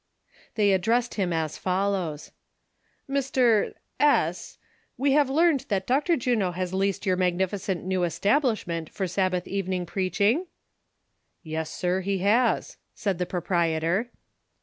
[0.55, 2.31] They addressed him as follows:
[3.07, 3.75] "Mr.
[3.99, 4.65] S r,
[4.97, 6.17] we have learned that Dr.
[6.17, 10.47] Juno has leased your magnificent new establishment for Sabbath evening preacliing?""
[11.43, 14.09] Yes, sir, he has," said the proprietor.